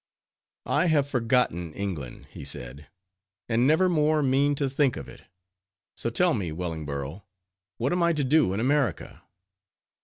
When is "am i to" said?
7.93-8.23